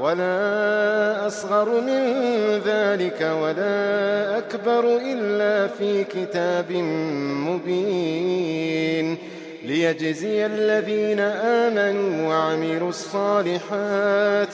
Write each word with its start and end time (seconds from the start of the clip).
ولا 0.00 1.26
أصغر 1.26 1.80
من 1.80 2.02
ذلك 2.66 3.20
ولا 3.42 4.38
أكبر 4.38 4.96
إلا 4.96 5.66
في 5.66 6.04
كتاب 6.04 6.72
مبين 7.46 9.18
ليجزي 9.64 10.46
الذين 10.46 11.20
آمنوا 11.20 12.28
وعملوا 12.28 12.88
الصالحات 12.88 14.48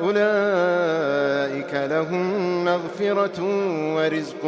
أولئك 0.00 1.74
لهم 1.74 2.64
مغفرة 2.64 3.42
ورزق 3.96 4.42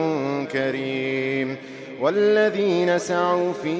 كريم 0.52 1.56
والذين 2.00 2.98
سعوا 2.98 3.52
في 3.52 3.76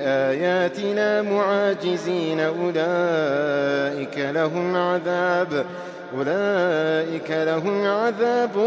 آياتنا 0.00 1.22
معاجزين 1.22 2.40
أولئك 2.40 4.18
لهم 4.18 4.76
عذاب 4.76 5.64
أولئك 6.18 7.30
لهم 7.30 7.86
عذاب 7.86 8.58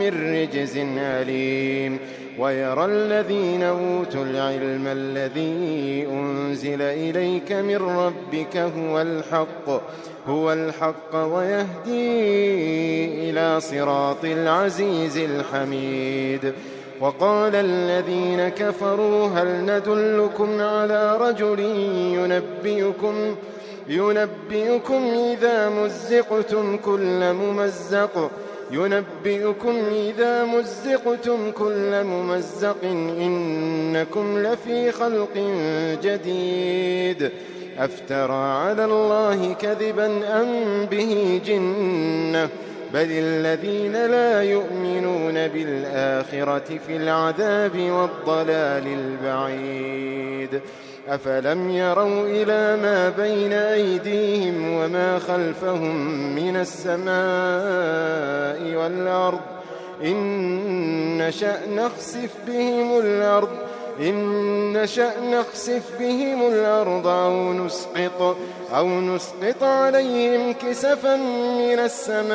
من 0.00 0.34
رجز 0.34 0.78
أليم. 0.98 1.98
ويرى 2.38 2.84
الذين 2.84 3.62
أوتوا 3.62 4.24
العلم 4.24 4.86
الذي 4.86 6.06
أنزل 6.12 6.82
إليك 6.82 7.52
من 7.52 7.76
ربك 7.76 8.56
هو 8.56 9.00
الحق 9.00 9.82
هو 10.28 10.52
الحق 10.52 11.14
ويهدي 11.14 12.10
إلى 13.30 13.60
صراط 13.60 14.24
العزيز 14.24 15.16
الحميد. 15.16 16.52
وقال 17.00 17.54
الذين 17.54 18.48
كفروا 18.48 19.28
هل 19.28 19.46
ندلكم 19.46 20.60
على 20.60 21.16
رجل 21.16 21.60
ينبئكم 22.14 23.36
ينبئكم 23.88 25.02
إذا 25.32 25.68
مزقتم 25.68 26.76
كل 26.76 27.32
ممزق. 27.32 28.30
ينبئكم 28.70 29.76
إذا 29.92 30.44
مزقتم 30.44 31.50
كل 31.50 32.04
ممزق. 32.04 32.76
إنكم 33.20 34.38
لفي 34.38 34.92
خلق 34.92 35.54
جديد. 36.02 37.30
أفترى 37.78 38.32
على 38.32 38.84
الله 38.84 39.52
كذبا 39.52 40.06
أم 40.40 40.86
به 40.86 41.40
جنة. 41.46 42.48
بل 42.94 43.08
الذين 43.10 44.06
لا 44.06 44.42
يؤمنون 44.42 45.48
بالآخرة 45.48 46.78
في 46.86 46.96
العذاب 46.96 47.80
والضلال 47.80 48.86
البعيد. 48.86 50.60
أفلم 51.08 51.70
يروا 51.70 52.26
إلى 52.26 52.76
ما 52.82 53.08
بين 53.08 53.52
أيديهم 53.52 54.74
وما 54.74 55.18
خلفهم 55.18 55.96
من 56.34 56.56
السماء 56.56 57.10
والأرض؟ 58.82 59.40
إن 60.04 61.18
نشأ 61.18 61.56
نخسف 61.76 62.30
بهم 62.46 62.98
الأرض 63.00 63.48
إن 64.00 64.72
نشأ 64.72 65.12
نخسف 65.20 65.82
بهم 66.00 66.52
الأرض 66.52 67.06
أو 67.06 67.52
نسقط 67.52 68.36
أو 68.76 69.00
نسقط 69.00 69.62
عليهم 69.62 70.52
كسفا 70.52 71.16
من 71.56 71.78
السماء. 71.78 72.30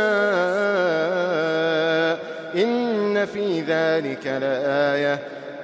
إن 2.55 3.25
في 3.25 3.61
ذلك 3.61 4.27
لآية 4.27 5.19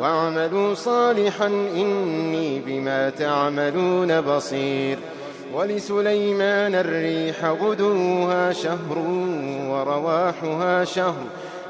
واعملوا 0.00 0.74
صالحا 0.74 1.46
إني 1.46 2.60
بما 2.66 3.10
تعملون 3.10 4.20
بصير. 4.20 4.98
ولسليمان 5.54 6.74
الريح 6.74 7.44
غدوها 7.44 8.52
شهر 8.52 8.98
ورواحها 9.70 10.84
شهر 10.84 11.24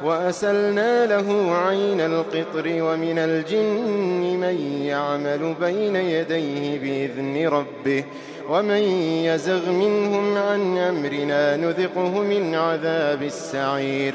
وأسلنا 0.05 1.07
له 1.07 1.57
عين 1.67 2.01
القطر 2.01 2.65
ومن 2.67 3.19
الجن 3.19 4.41
من 4.41 4.83
يعمل 4.85 5.55
بين 5.61 5.97
يديه 5.97 6.79
بإذن 6.79 7.49
ربه 7.49 8.05
ومن 8.51 8.83
يزغ 9.29 9.71
منهم 9.71 10.37
عن 10.37 10.79
أمرنا 10.79 11.57
نذقه 11.57 12.21
من 12.23 12.55
عذاب 12.55 13.23
السعير. 13.23 14.15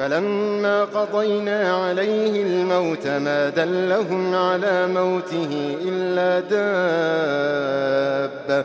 فلما 0.00 0.84
قضينا 0.84 1.86
عليه 1.86 2.42
الموت 2.42 3.06
ما 3.06 3.48
دلهم 3.48 4.34
على 4.34 4.86
موته 4.86 5.76
إلا 5.84 6.40
دابة 8.40 8.64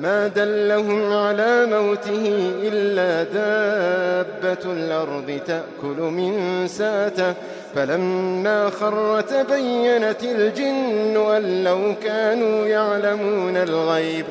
ما 0.00 0.26
دلهم 0.26 1.12
على 1.12 1.66
موته 1.66 2.52
إلا 2.62 3.22
دابة 3.22 4.72
الأرض 4.72 5.40
تأكل 5.46 6.00
من 6.00 6.64
ساته. 6.68 7.34
فلما 7.74 8.70
خر 8.70 9.20
تبينت 9.20 10.24
الجن 10.24 11.16
أن 11.36 11.64
لو 11.64 11.94
كانوا 12.02 12.66
يعلمون 12.66 13.56
الغيب 13.56 14.24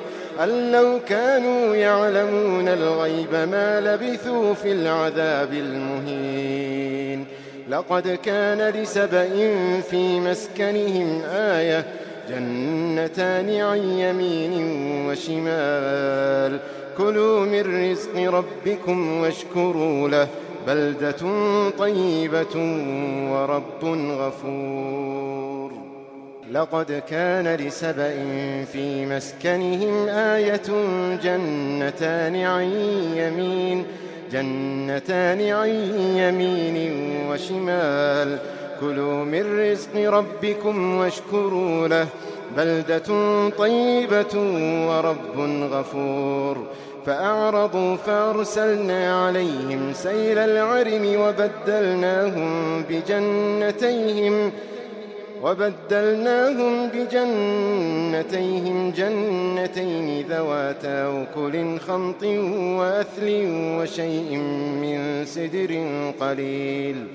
أن 0.43 0.71
لو 0.71 0.99
كانوا 1.07 1.75
يعلمون 1.75 2.67
الغيب 2.67 3.31
ما 3.31 3.81
لبثوا 3.81 4.53
في 4.53 4.71
العذاب 4.71 5.53
المهين؟ 5.53 7.25
لقد 7.69 8.07
كان 8.23 8.69
لسبإ 8.69 9.29
في 9.89 10.19
مسكنهم 10.19 11.21
آية 11.31 11.85
جنتان 12.29 13.61
عن 13.61 13.77
يمين 13.77 14.53
وشمال. 15.09 16.59
كلوا 16.97 17.45
من 17.45 17.91
رزق 17.91 18.15
ربكم 18.17 19.21
واشكروا 19.21 20.09
له 20.09 20.27
بلدة 20.67 21.21
طيبة 21.77 22.55
ورب 23.31 23.83
غفور. 24.19 25.56
لقد 26.51 27.03
كان 27.09 27.55
لسبإ 27.55 28.15
في 28.73 29.05
مسكنهم 29.05 30.07
آية 30.07 30.61
جنتان 31.23 32.35
عن 32.35 32.63
يمين 33.15 33.85
جنتان 34.31 35.49
عن 35.49 35.69
يمين 36.17 36.77
وشمال. 37.29 38.37
كلوا 38.81 39.25
من 39.25 39.59
رزق 39.59 40.09
ربكم 40.09 40.95
واشكروا 40.95 41.87
له 41.87 42.07
بلدة 42.57 43.09
طيبة 43.49 44.35
ورب 44.87 45.39
غفور. 45.71 46.67
فأعرضوا 47.05 47.95
فأرسلنا 47.95 49.25
عليهم 49.25 49.93
سيل 49.93 50.37
العرم 50.37 51.15
وبدلناهم 51.21 52.83
بجنتيهم 52.89 54.51
وبدلناهم 55.43 56.87
بجنتيهم 56.87 58.91
جنتين 58.91 60.25
ذواتا 60.29 61.23
أكل 61.23 61.79
خمط 61.79 62.23
وأثل 62.79 63.27
وشيء 63.79 64.37
من 64.81 65.25
سدر 65.25 65.83
قليل. 66.19 67.07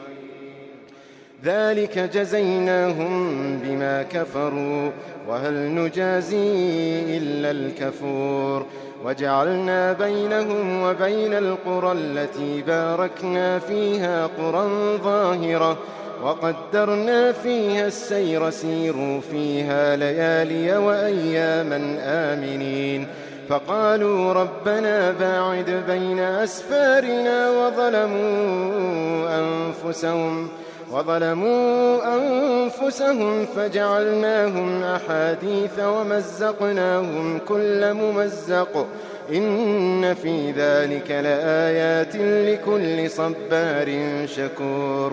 ذلك 1.45 1.99
جزيناهم 1.99 3.13
بما 3.59 4.03
كفروا 4.03 4.91
وهل 5.29 5.75
نجازي 5.75 7.17
إلا 7.17 7.51
الكفور. 7.51 8.67
وجعلنا 9.05 9.93
بينهم 9.93 10.83
وبين 10.83 11.33
القرى 11.33 11.93
التي 11.93 12.63
باركنا 12.63 13.59
فيها 13.59 14.27
قرى 14.27 14.99
ظاهرة 15.05 15.79
وقدرنا 16.23 17.33
فيها 17.33 17.87
السير 17.87 18.51
سيروا 18.51 19.21
فيها 19.31 19.97
ليالي 19.97 20.77
وأياما 20.77 21.97
آمنين. 22.03 23.07
فقالوا 23.49 24.33
ربنا 24.33 25.11
باعد 25.11 25.85
بين 25.89 26.19
أسفارنا 26.19 27.51
وظلموا 27.51 29.29
أنفسهم 29.39 30.49
وظلموا 30.93 31.99
أنفسهم 32.15 33.47
فجعلناهم 33.47 34.83
أحاديث 34.83 35.79
ومزقناهم 35.81 37.39
كل 37.49 37.95
ممزق. 37.95 38.87
إن 39.33 40.15
في 40.15 40.51
ذلك 40.51 41.11
لآيات 41.11 42.17
لكل 42.17 43.11
صبار 43.11 43.89
شكور. 44.27 45.13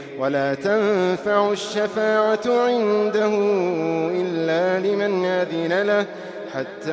ولا 0.19 0.53
تنفع 0.53 1.51
الشفاعة 1.51 2.39
عنده 2.47 3.31
إلا 4.11 4.79
لمن 4.87 5.25
أذن 5.25 5.81
له. 5.81 6.05
حتى 6.53 6.91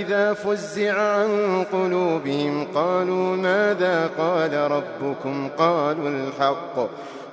إذا 0.00 0.32
فزع 0.32 0.92
عن 0.92 1.64
قلوبهم 1.72 2.66
قالوا 2.74 3.36
ماذا 3.36 4.10
قال 4.18 4.54
ربكم؟ 4.54 5.48
قالوا 5.58 6.08
الحق. 6.08 6.88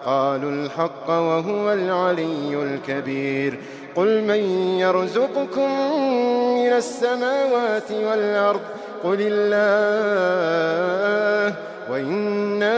قالوا 0.06 0.52
الحق 0.52 1.10
وهو 1.10 1.74
العلي 1.74 2.64
الكبير. 2.64 3.60
قل 3.96 4.22
من 4.22 4.40
يرزقكم 4.80 5.72
من 6.56 6.74
السماوات 6.74 7.92
والأرض؟ 7.92 8.62
قل 9.04 9.18
الله. 9.20 9.68
وإنا 11.92 12.78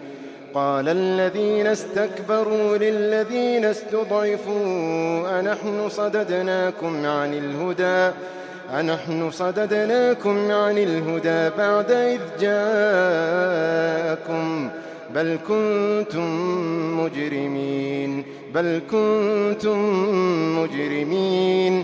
قال 0.53 0.89
الذين 0.89 1.67
استكبروا 1.67 2.77
للذين 2.77 3.65
استضعفوا 3.65 5.39
أنحن 5.39 5.89
صددناكم 5.89 7.05
عن 7.05 7.33
الهدى 7.33 8.11
أنحن 8.79 9.31
صددناكم 9.31 10.51
عن 10.51 10.77
الهدى 10.77 11.49
بعد 11.57 11.91
إذ 11.91 12.19
جاءكم. 12.41 13.49
بل 15.15 15.39
كنتم 15.47 16.29
مجرمين 16.99 18.23
بل 18.53 18.81
كنتم 18.91 19.79
مجرمين. 20.59 21.83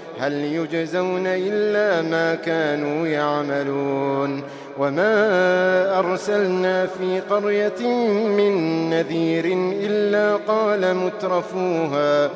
هل 0.21 0.33
يجزون 0.33 1.27
إلا 1.27 2.01
ما 2.01 2.35
كانوا 2.35 3.07
يعملون 3.07 4.43
وما 4.77 5.99
أرسلنا 5.99 6.85
في 6.85 7.19
قرية 7.19 7.87
من 8.37 8.89
نذير 8.89 9.45
إلا 9.81 10.35
قال 10.35 10.95
مترفوها 10.95 12.29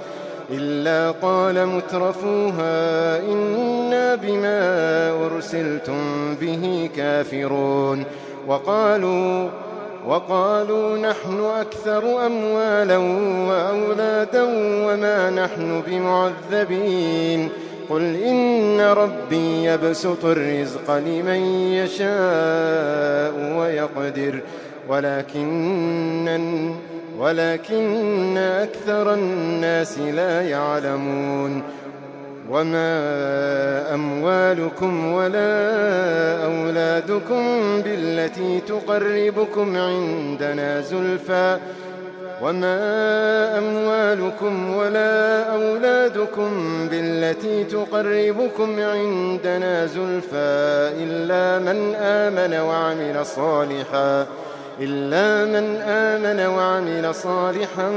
إلا 0.52 1.12
قال 1.12 1.66
مترفوها 1.66 3.20
إنا 3.20 4.16
بما 4.16 5.10
أرسلتم 5.26 6.36
به 6.42 6.90
كافرون 6.96 8.04
وقالوا 8.48 9.50
وقالوا 10.08 10.98
نحن 10.98 11.44
أكثر 11.60 12.26
أموالا 12.26 12.98
وأولادا 13.48 14.44
وما 14.86 15.30
نحن 15.30 15.82
بمعذبين 15.88 17.50
قل 17.90 18.16
إن 18.16 18.82
ربي 18.82 19.64
يبسط 19.64 20.26
الرزق 20.26 20.92
لمن 20.92 21.40
يشاء 21.74 23.58
ويقدر 23.60 24.40
ولكن 24.90 26.40
ولكن 27.20 28.38
أكثر 28.38 29.14
الناس 29.14 30.00
لا 30.00 30.42
يعلمون. 30.42 31.64
وما 32.50 33.94
أموالكم 33.94 35.14
ولا 35.14 36.46
أولادكم 36.46 37.44
بالتي 37.82 38.60
تقربكم 38.68 39.78
عندنا 39.78 40.82
زلفى 40.82 41.58
وما 42.42 43.58
أموالكم 43.58 44.76
ولا 44.76 45.44
أولادكم 45.54 46.52
بالتي 46.90 47.64
تقربكم 47.64 48.80
عندنا 48.80 49.86
زلفى 49.86 50.92
إلا 51.04 51.60
من 51.60 51.96
آمن 51.96 52.54
وعمل 52.60 53.26
صالحا 53.26 54.26
إلا 54.80 55.46
من 55.46 55.82
آمن 55.82 56.46
وعمل 56.46 57.16
صالحا 57.16 57.92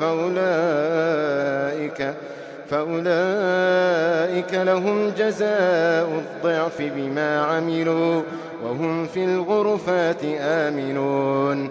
فأولئك 0.00 1.52
فأولئك 2.70 4.54
لهم 4.54 5.10
جزاء 5.18 6.08
الضعف 6.08 6.82
بما 6.82 7.40
عملوا 7.40 8.22
وهم 8.64 9.06
في 9.06 9.24
الغرفات 9.24 10.24
آمنون 10.40 11.70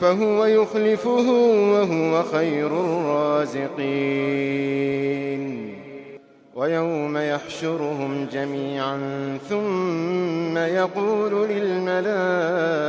فهو 0.00 0.44
يخلفه 0.44 1.30
وهو 1.72 2.22
خير 2.22 2.66
الرازقين. 2.66 4.34
ويوم 6.54 7.18
يحشرهم 7.18 8.26
جميعا 8.32 8.98
ثم 9.48 10.58
يقول 10.58 11.48
للملائكة 11.48 12.84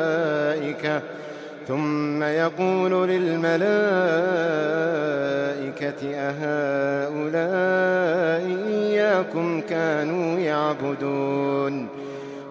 ثم 1.68 2.24
يقول 2.24 3.10
للملائكة 3.10 3.66
أهؤلاء 6.16 7.46
إياكم 8.68 9.62
كانوا 9.62 10.40
يعبدون؟ 10.40 11.88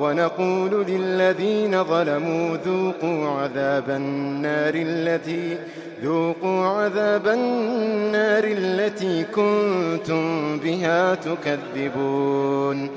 ونقول 0.00 0.86
للذين 0.86 1.84
ظلموا 1.84 2.56
ذوقوا 2.56 3.28
عذاب 3.28 3.90
النار 3.90 4.74
التي 4.74 5.58
ذوقوا 6.04 6.66
عذاب 6.66 7.28
النار 7.28 8.44
التي 8.44 9.24
كنتم 9.24 10.58
بها 10.58 11.14
تكذبون. 11.14 12.90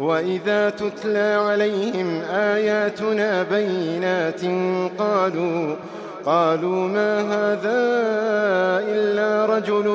وإذا 0.00 0.70
تتلى 0.70 1.34
عليهم 1.48 2.20
آياتنا 2.30 3.42
بينات 3.42 4.40
قالوا 4.98 5.74
قالوا 6.24 6.88
ما 6.88 7.20
هذا 7.20 7.80
إلا 8.92 9.56
رجل 9.56 9.86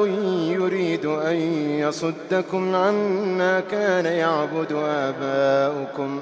يريد 0.47 1.05
أن 1.05 1.35
يصدكم 1.79 2.75
عما 2.75 3.59
كان 3.59 4.05
يعبد 4.05 4.71
آباؤكم. 4.71 6.21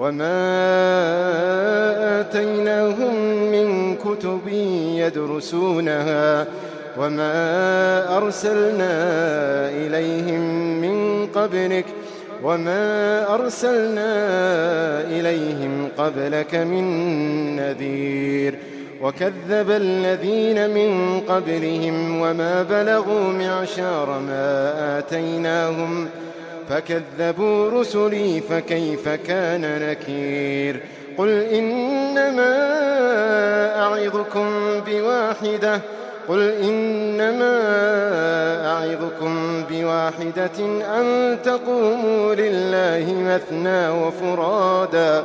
وما 0.00 0.40
آتيناهم 2.20 3.14
من 3.52 3.96
كتب 3.96 4.48
يدرسونها 4.94 6.46
وما 6.98 8.16
أرسلنا 8.16 8.92
إليهم 9.68 10.40
من 10.80 11.26
قبلك 11.26 11.84
وما 12.42 13.34
أرسلنا 13.34 14.10
إليهم 15.00 15.88
قبلك 15.98 16.54
من 16.54 16.86
نذير 17.56 18.58
وكذب 19.02 19.70
الذين 19.70 20.70
من 20.70 21.20
قبلهم 21.20 22.20
وما 22.20 22.62
بلغوا 22.62 23.32
معشار 23.32 24.20
ما 24.26 24.98
آتيناهم 24.98 26.08
فكذبوا 26.70 27.70
رسلي 27.70 28.40
فكيف 28.40 29.08
كان 29.08 29.90
نكير؟ 29.90 30.80
قل 31.18 31.28
إنما 31.28 32.56
أعظكم 33.82 34.50
بواحدة 34.86 35.80
قل 36.28 36.50
إنما 36.50 37.56
أعظكم 38.66 39.64
بواحدة 39.70 40.58
أن 40.98 41.38
تقوموا 41.44 42.34
لله 42.34 43.14
مثنى 43.14 43.88
وفرادا. 43.88 45.24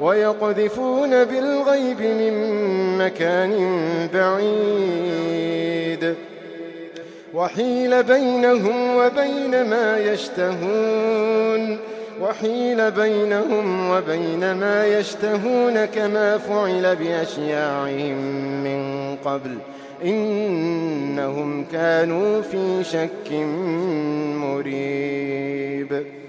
ويقذفون 0.00 1.24
بالغيب 1.24 2.00
من 2.00 2.34
مكان 2.98 3.52
بعيد. 4.14 6.14
وحيل 7.34 8.02
بينهم 8.02 8.96
وبين 8.96 9.70
ما 9.70 9.98
يشتهون 9.98 11.78
وحيل 12.22 12.90
بينهم 12.90 13.90
وبين 13.90 14.54
ما 14.54 14.86
يشتهون 14.86 15.84
كما 15.84 16.38
فعل 16.38 16.96
بأشياعهم 16.96 18.16
من 18.64 19.16
قبل. 19.24 19.58
إنهم 20.04 21.64
كانوا 21.72 22.42
في 22.42 22.84
شك 22.84 23.32
مريب. 24.42 26.23